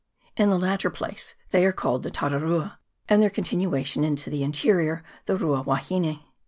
[0.35, 5.03] In the latter place they are called the Tararua, and their continuation into the interior
[5.27, 6.21] the Rua wahine.